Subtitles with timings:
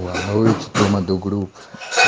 [0.00, 1.50] Boa noite, turma do grupo.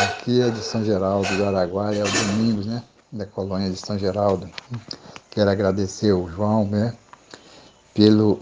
[0.05, 2.85] Aqui é de São Geraldo do Araguaia, é o Domingos, né?
[3.11, 4.49] Da colônia de São Geraldo.
[5.29, 6.95] Quero agradecer ao João, né?
[7.93, 8.39] Pelo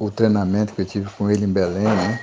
[0.00, 2.20] o treinamento que eu tive com ele em Belém, né?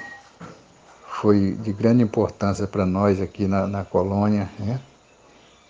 [1.22, 4.82] Foi de grande importância para nós aqui na, na colônia, né?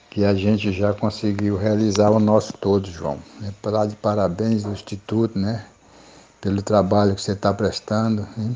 [0.09, 3.19] Que a gente já conseguiu realizar o nosso todo, João.
[3.43, 5.67] É para de parabéns do Instituto, né?
[6.41, 8.27] Pelo trabalho que você está prestando.
[8.35, 8.55] Né?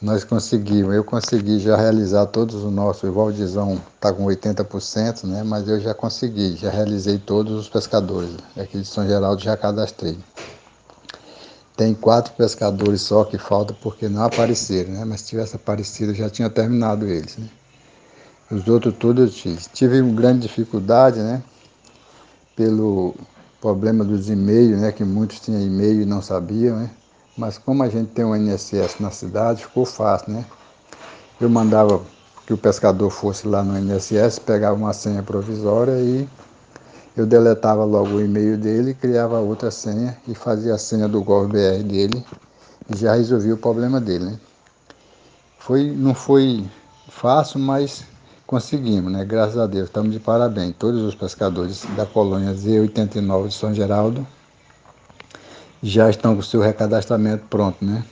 [0.00, 5.42] Nós conseguimos, eu consegui já realizar todos os nossos, o Valdizão está com 80%, né?
[5.42, 10.18] mas eu já consegui, já realizei todos os pescadores, aqui de São Geraldo já cadastrei.
[11.76, 15.04] Tem quatro pescadores só que faltam porque não apareceram, né?
[15.04, 17.36] mas se tivesse aparecido já tinha terminado eles.
[17.36, 17.48] Né?
[18.50, 19.60] Os outros todos eu tive.
[19.72, 21.42] Tive uma grande dificuldade, né?
[22.54, 23.14] Pelo
[23.60, 24.92] problema dos e-mails, né?
[24.92, 26.90] Que muitos tinham e-mail e não sabiam, né?
[27.36, 30.44] Mas como a gente tem um INSS na cidade, ficou fácil, né?
[31.38, 32.00] Eu mandava
[32.46, 36.26] que o pescador fosse lá no INSS, pegava uma senha provisória e
[37.14, 41.82] eu deletava logo o e-mail dele, criava outra senha e fazia a senha do GovBR
[41.82, 42.24] dele
[42.88, 44.40] e já resolvia o problema dele, né?
[45.58, 46.64] Foi, não foi
[47.08, 48.04] fácil, mas
[48.46, 49.24] conseguimos, né?
[49.24, 50.74] Graças a Deus, estamos de parabéns.
[50.78, 54.26] Todos os pescadores da colônia Z89 de São Geraldo
[55.88, 58.04] já estão com o seu recadastramento pronto, né?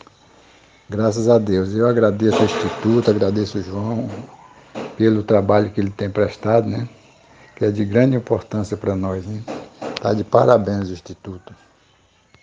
[0.88, 1.74] Graças a Deus.
[1.74, 4.08] Eu agradeço ao Instituto, agradeço o João
[4.96, 6.88] pelo trabalho que ele tem prestado, né?
[7.56, 9.42] Que é de grande importância para nós, né?
[9.96, 11.52] Está de parabéns o Instituto.